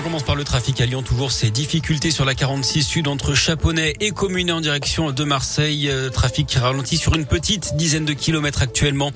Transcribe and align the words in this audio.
On 0.00 0.02
commence 0.02 0.22
par 0.22 0.34
le 0.34 0.44
trafic 0.44 0.80
à 0.80 0.86
Lyon. 0.86 1.02
Toujours 1.02 1.30
ces 1.30 1.50
difficultés 1.50 2.10
sur 2.10 2.24
la 2.24 2.34
46 2.34 2.84
sud 2.84 3.06
entre 3.06 3.34
Chaponnet 3.34 3.92
et 4.00 4.12
Communet 4.12 4.50
en 4.50 4.62
direction 4.62 5.12
de 5.12 5.24
Marseille. 5.24 5.90
Euh, 5.90 6.08
trafic 6.08 6.46
qui 6.46 6.58
ralentit 6.58 6.96
sur 6.96 7.14
une 7.14 7.26
petite 7.26 7.76
dizaine 7.76 8.06
de 8.06 8.14
kilomètres 8.14 8.62
actuellement. 8.62 9.12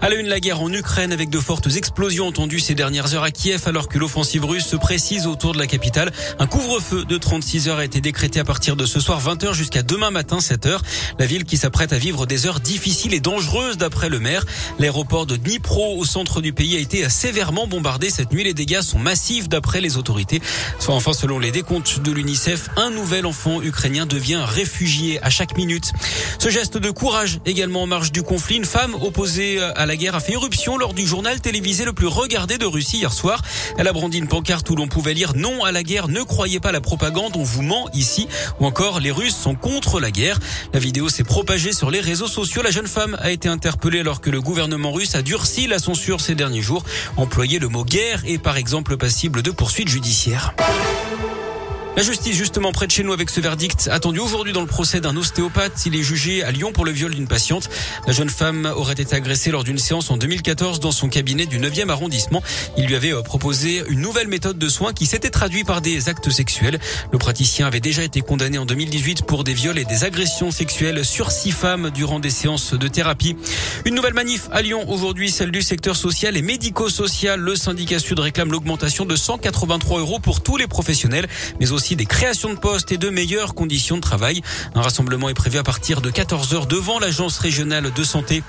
À 0.00 0.08
la 0.08 0.14
une, 0.14 0.28
la 0.28 0.38
guerre 0.38 0.62
en 0.62 0.72
Ukraine 0.72 1.10
avec 1.10 1.28
de 1.28 1.40
fortes 1.40 1.74
explosions 1.74 2.28
entendues 2.28 2.60
ces 2.60 2.76
dernières 2.76 3.14
heures 3.14 3.24
à 3.24 3.32
Kiev 3.32 3.62
alors 3.66 3.88
que 3.88 3.98
l'offensive 3.98 4.44
russe 4.44 4.64
se 4.64 4.76
précise 4.76 5.26
autour 5.26 5.54
de 5.54 5.58
la 5.58 5.66
capitale. 5.66 6.12
Un 6.38 6.46
couvre-feu 6.46 7.04
de 7.04 7.18
36 7.18 7.68
heures 7.68 7.78
a 7.78 7.84
été 7.84 8.00
décrété 8.00 8.38
à 8.38 8.44
partir 8.44 8.76
de 8.76 8.86
ce 8.86 9.00
soir 9.00 9.20
20h 9.20 9.54
jusqu'à 9.54 9.82
demain 9.82 10.12
matin 10.12 10.38
7h. 10.38 10.78
La 11.18 11.26
ville 11.26 11.46
qui 11.46 11.56
s'apprête 11.56 11.92
à 11.92 11.98
vivre 11.98 12.26
des 12.26 12.46
heures 12.46 12.60
difficiles 12.60 13.12
et 13.12 13.20
dangereuses 13.20 13.76
d'après 13.76 14.08
le 14.08 14.20
maire. 14.20 14.44
L'aéroport 14.78 15.26
de 15.26 15.34
Dnipro 15.34 15.96
au 15.98 16.04
centre 16.04 16.40
du 16.40 16.52
pays 16.52 16.76
a 16.76 16.78
été 16.78 17.08
sévèrement 17.08 17.66
bombardé 17.66 18.08
cette 18.08 18.30
nuit. 18.30 18.44
Les 18.44 18.54
dégâts 18.54 18.82
sont 18.82 19.00
massifs 19.00 19.48
d'après 19.48 19.80
les 19.80 19.96
autorités. 19.96 20.27
Soit 20.78 20.94
enfin, 20.94 21.12
selon 21.12 21.38
les 21.38 21.50
décomptes 21.50 22.00
de 22.00 22.12
l'UNICEF, 22.12 22.68
un 22.76 22.90
nouvel 22.90 23.26
enfant 23.26 23.62
ukrainien 23.62 24.06
devient 24.06 24.42
réfugié 24.44 25.22
à 25.22 25.30
chaque 25.30 25.56
minute. 25.56 25.92
Ce 26.38 26.48
geste 26.48 26.78
de 26.78 26.90
courage 26.90 27.40
également 27.46 27.82
en 27.82 27.86
marge 27.86 28.12
du 28.12 28.22
conflit, 28.22 28.56
une 28.56 28.64
femme 28.64 28.94
opposée 28.94 29.60
à 29.60 29.86
la 29.86 29.96
guerre 29.96 30.14
a 30.14 30.20
fait 30.20 30.32
éruption 30.32 30.76
lors 30.76 30.94
du 30.94 31.06
journal 31.06 31.40
télévisé 31.40 31.84
le 31.84 31.92
plus 31.92 32.06
regardé 32.06 32.58
de 32.58 32.66
Russie 32.66 32.98
hier 32.98 33.12
soir. 33.12 33.42
Elle 33.76 33.88
a 33.88 33.92
brandi 33.92 34.18
une 34.18 34.28
pancarte 34.28 34.68
où 34.70 34.76
l'on 34.76 34.88
pouvait 34.88 35.14
lire 35.14 35.32
non 35.34 35.64
à 35.64 35.72
la 35.72 35.82
guerre, 35.82 36.08
ne 36.08 36.22
croyez 36.22 36.60
pas 36.60 36.72
la 36.72 36.80
propagande, 36.80 37.32
on 37.36 37.42
vous 37.42 37.62
ment 37.62 37.88
ici, 37.94 38.28
ou 38.60 38.66
encore 38.66 39.00
les 39.00 39.10
Russes 39.10 39.36
sont 39.36 39.54
contre 39.54 40.00
la 40.00 40.10
guerre. 40.10 40.38
La 40.72 40.80
vidéo 40.80 41.08
s'est 41.08 41.24
propagée 41.24 41.72
sur 41.72 41.90
les 41.90 42.00
réseaux 42.00 42.28
sociaux. 42.28 42.62
La 42.62 42.70
jeune 42.70 42.86
femme 42.86 43.16
a 43.20 43.30
été 43.30 43.48
interpellée 43.48 44.00
alors 44.00 44.20
que 44.20 44.30
le 44.30 44.40
gouvernement 44.40 44.92
russe 44.92 45.14
a 45.14 45.22
durci 45.22 45.66
la 45.66 45.78
censure 45.78 46.20
ces 46.20 46.34
derniers 46.34 46.62
jours. 46.62 46.84
Employer 47.16 47.58
le 47.58 47.68
mot 47.68 47.84
guerre 47.84 48.22
est 48.26 48.38
par 48.38 48.56
exemple 48.56 48.96
passible 48.96 49.42
de 49.42 49.50
poursuites 49.50 49.88
judiciaires 49.88 50.17
judiciaire. 50.18 50.52
La 51.98 52.04
justice, 52.04 52.36
justement, 52.36 52.70
près 52.70 52.86
de 52.86 52.92
chez 52.92 53.02
nous 53.02 53.12
avec 53.12 53.28
ce 53.28 53.40
verdict 53.40 53.88
attendu 53.90 54.20
aujourd'hui 54.20 54.52
dans 54.52 54.60
le 54.60 54.68
procès 54.68 55.00
d'un 55.00 55.16
ostéopathe. 55.16 55.84
Il 55.84 55.96
est 55.96 56.02
jugé 56.04 56.44
à 56.44 56.52
Lyon 56.52 56.70
pour 56.70 56.84
le 56.84 56.92
viol 56.92 57.12
d'une 57.12 57.26
patiente. 57.26 57.68
La 58.06 58.12
jeune 58.12 58.28
femme 58.28 58.72
aurait 58.76 58.92
été 58.92 59.16
agressée 59.16 59.50
lors 59.50 59.64
d'une 59.64 59.78
séance 59.78 60.08
en 60.12 60.16
2014 60.16 60.78
dans 60.78 60.92
son 60.92 61.08
cabinet 61.08 61.46
du 61.46 61.58
9e 61.58 61.88
arrondissement. 61.88 62.40
Il 62.76 62.86
lui 62.86 62.94
avait 62.94 63.12
euh, 63.12 63.22
proposé 63.22 63.82
une 63.88 64.00
nouvelle 64.00 64.28
méthode 64.28 64.60
de 64.60 64.68
soins 64.68 64.92
qui 64.92 65.06
s'était 65.06 65.30
traduite 65.30 65.66
par 65.66 65.80
des 65.80 66.08
actes 66.08 66.30
sexuels. 66.30 66.78
Le 67.10 67.18
praticien 67.18 67.66
avait 67.66 67.80
déjà 67.80 68.04
été 68.04 68.20
condamné 68.20 68.58
en 68.58 68.64
2018 68.64 69.24
pour 69.26 69.42
des 69.42 69.52
viols 69.52 69.78
et 69.78 69.84
des 69.84 70.04
agressions 70.04 70.52
sexuelles 70.52 71.04
sur 71.04 71.32
six 71.32 71.50
femmes 71.50 71.90
durant 71.90 72.20
des 72.20 72.30
séances 72.30 72.74
de 72.74 72.86
thérapie. 72.86 73.34
Une 73.86 73.96
nouvelle 73.96 74.14
manif 74.14 74.48
à 74.52 74.62
Lyon 74.62 74.88
aujourd'hui, 74.88 75.32
celle 75.32 75.50
du 75.50 75.62
secteur 75.62 75.96
social 75.96 76.36
et 76.36 76.42
médico-social. 76.42 77.40
Le 77.40 77.56
syndicat 77.56 77.98
Sud 77.98 78.20
réclame 78.20 78.52
l'augmentation 78.52 79.04
de 79.04 79.16
183 79.16 79.98
euros 79.98 80.20
pour 80.20 80.42
tous 80.42 80.56
les 80.56 80.68
professionnels, 80.68 81.26
mais 81.58 81.72
aussi 81.72 81.87
des 81.96 82.06
créations 82.06 82.52
de 82.52 82.58
postes 82.58 82.92
et 82.92 82.98
de 82.98 83.10
meilleures 83.10 83.54
conditions 83.54 83.96
de 83.96 84.00
travail. 84.00 84.42
Un 84.74 84.82
rassemblement 84.82 85.28
est 85.28 85.34
prévu 85.34 85.58
à 85.58 85.62
partir 85.62 86.00
de 86.00 86.10
14h 86.10 86.66
devant 86.66 86.98
l'agence 86.98 87.38
régionale 87.38 87.92
de 87.92 88.04
santé. 88.04 88.42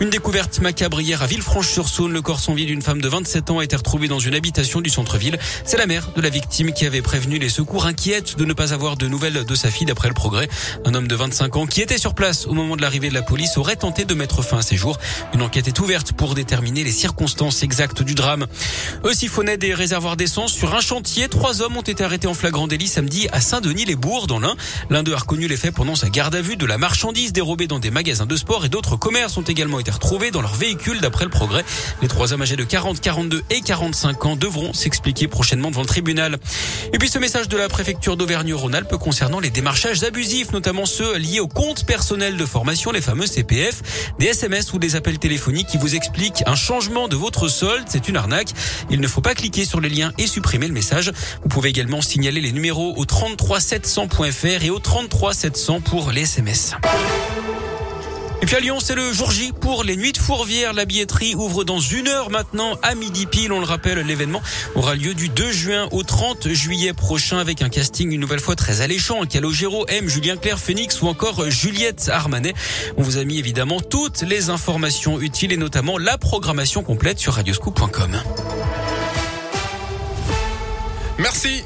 Une 0.00 0.10
découverte 0.10 0.60
macabre 0.60 1.00
hier 1.00 1.22
à 1.22 1.26
Villefranche-sur-Saône. 1.26 2.12
Le 2.12 2.22
corps 2.22 2.40
sans 2.40 2.54
vie 2.54 2.66
d'une 2.66 2.82
femme 2.82 3.00
de 3.00 3.08
27 3.08 3.50
ans 3.50 3.58
a 3.58 3.64
été 3.64 3.76
retrouvé 3.76 4.08
dans 4.08 4.18
une 4.18 4.34
habitation 4.34 4.80
du 4.80 4.90
centre-ville. 4.90 5.38
C'est 5.64 5.76
la 5.76 5.86
mère 5.86 6.12
de 6.14 6.20
la 6.20 6.30
victime 6.30 6.72
qui 6.72 6.86
avait 6.86 7.02
prévenu 7.02 7.38
les 7.38 7.48
secours 7.48 7.86
inquiète 7.86 8.36
de 8.36 8.44
ne 8.44 8.52
pas 8.52 8.72
avoir 8.72 8.96
de 8.96 9.06
nouvelles 9.06 9.44
de 9.44 9.54
sa 9.54 9.70
fille 9.70 9.86
d'après 9.86 10.08
le 10.08 10.14
progrès. 10.14 10.48
Un 10.84 10.94
homme 10.94 11.08
de 11.08 11.14
25 11.14 11.56
ans 11.56 11.66
qui 11.66 11.80
était 11.82 11.98
sur 11.98 12.14
place 12.14 12.46
au 12.46 12.54
moment 12.54 12.76
de 12.76 12.82
l'arrivée 12.82 13.08
de 13.08 13.14
la 13.14 13.22
police 13.22 13.56
aurait 13.56 13.76
tenté 13.76 14.04
de 14.04 14.14
mettre 14.14 14.42
fin 14.42 14.58
à 14.58 14.62
ses 14.62 14.76
jours. 14.76 14.98
Une 15.34 15.42
enquête 15.42 15.68
est 15.68 15.78
ouverte 15.80 16.12
pour 16.12 16.34
déterminer 16.34 16.84
les 16.84 16.92
circonstances 16.92 17.62
exactes 17.62 18.02
du 18.02 18.14
drame. 18.14 18.46
Eux 19.04 19.14
siphonnaient 19.14 19.56
des 19.56 19.74
réservoirs 19.74 20.16
d'essence 20.16 20.52
sur 20.52 20.74
un 20.74 20.80
chantier. 20.80 21.28
Trois 21.28 21.62
hommes 21.62 21.76
ont 21.76 21.82
été 21.82 22.04
arrêtés 22.04 22.26
en 22.26 22.34
flagrant 22.34 22.66
délit 22.70 22.88
samedi 22.88 23.28
à 23.32 23.40
Saint-Denis-les-Bourgs 23.40 24.28
dans 24.28 24.38
l'Ain. 24.38 24.54
L'un 24.90 25.02
d'eux 25.02 25.12
a 25.12 25.18
reconnu 25.18 25.48
les 25.48 25.56
faits 25.56 25.74
pendant 25.74 25.96
sa 25.96 26.08
garde 26.08 26.36
à 26.36 26.40
vue 26.40 26.56
de 26.56 26.64
la 26.64 26.78
marchandise 26.78 27.32
dérobée 27.32 27.66
dans 27.66 27.80
des 27.80 27.90
magasins 27.90 28.26
de 28.26 28.36
sport 28.36 28.64
et 28.64 28.68
d'autres 28.68 28.96
commerces 28.96 29.36
ont 29.36 29.42
également 29.42 29.80
été 29.80 29.90
retrouvés 29.90 30.30
dans 30.30 30.40
leur 30.40 30.54
véhicule 30.54 31.00
d'après 31.00 31.24
le 31.24 31.30
progrès. 31.30 31.64
Les 32.00 32.06
trois 32.06 32.32
hommes 32.32 32.42
âgés 32.42 32.54
de 32.54 32.62
40, 32.62 33.00
42 33.00 33.42
et 33.50 33.60
45 33.60 34.24
ans 34.24 34.36
devront 34.36 34.72
s'expliquer 34.72 35.26
prochainement 35.26 35.70
devant 35.70 35.80
le 35.80 35.88
tribunal. 35.88 36.38
Et 36.92 36.98
puis 36.98 37.08
ce 37.08 37.18
message 37.18 37.48
de 37.48 37.56
la 37.56 37.68
préfecture 37.68 38.16
d'Auvergne-Rhône-Alpes 38.16 38.96
concernant 38.96 39.40
les 39.40 39.50
démarchages 39.50 40.04
abusifs, 40.04 40.52
notamment 40.52 40.86
ceux 40.86 41.16
liés 41.16 41.40
au 41.40 41.48
compte 41.48 41.84
personnel 41.84 42.36
de 42.36 42.46
formation, 42.46 42.92
les 42.92 43.00
fameux 43.00 43.26
CPF, 43.26 44.14
des 44.20 44.26
SMS 44.26 44.72
ou 44.72 44.78
des 44.78 44.94
appels 44.94 45.18
téléphoniques 45.18 45.66
qui 45.66 45.76
vous 45.76 45.96
expliquent 45.96 46.44
un 46.46 46.54
changement 46.54 47.08
de 47.08 47.16
votre 47.16 47.48
solde. 47.48 47.84
C'est 47.88 48.08
une 48.08 48.16
arnaque. 48.16 48.50
Il 48.90 49.00
ne 49.00 49.08
faut 49.08 49.22
pas 49.22 49.34
cliquer 49.34 49.64
sur 49.64 49.80
les 49.80 49.88
liens 49.88 50.12
et 50.18 50.28
supprimer 50.28 50.68
le 50.68 50.72
message. 50.72 51.10
Vous 51.42 51.48
pouvez 51.48 51.70
également 51.70 52.00
signaler 52.00 52.40
les 52.40 52.52
au 52.68 53.04
33700.fr 53.04 54.64
et 54.64 54.70
au 54.70 54.78
33700 54.78 55.80
pour 55.80 56.10
les 56.10 56.22
SMS. 56.22 56.74
Et 58.42 58.46
puis 58.46 58.56
à 58.56 58.60
Lyon, 58.60 58.78
c'est 58.80 58.94
le 58.94 59.12
jour 59.12 59.30
J 59.30 59.52
pour 59.52 59.84
les 59.84 59.96
nuits 59.96 60.12
de 60.12 60.18
Fourvière. 60.18 60.72
La 60.72 60.86
billetterie 60.86 61.34
ouvre 61.34 61.64
dans 61.64 61.80
une 61.80 62.08
heure 62.08 62.30
maintenant 62.30 62.78
à 62.82 62.94
midi 62.94 63.26
pile. 63.26 63.52
On 63.52 63.60
le 63.60 63.66
rappelle, 63.66 63.98
l'événement 63.98 64.40
aura 64.74 64.94
lieu 64.94 65.12
du 65.12 65.28
2 65.28 65.52
juin 65.52 65.88
au 65.90 66.02
30 66.02 66.48
juillet 66.48 66.94
prochain 66.94 67.38
avec 67.38 67.60
un 67.60 67.68
casting 67.68 68.12
une 68.12 68.20
nouvelle 68.20 68.40
fois 68.40 68.56
très 68.56 68.80
alléchant. 68.80 69.24
Calogero, 69.26 69.86
M, 69.88 70.08
Julien 70.08 70.36
Clerc, 70.36 70.58
Phoenix 70.58 71.02
ou 71.02 71.08
encore 71.08 71.50
Juliette 71.50 72.10
Armanet. 72.12 72.54
On 72.96 73.02
vous 73.02 73.18
a 73.18 73.24
mis 73.24 73.38
évidemment 73.38 73.80
toutes 73.80 74.22
les 74.22 74.48
informations 74.48 75.20
utiles 75.20 75.52
et 75.52 75.58
notamment 75.58 75.98
la 75.98 76.16
programmation 76.16 76.82
complète 76.82 77.18
sur 77.18 77.34
radioscoop.com. 77.34 78.22
Merci. 81.18 81.58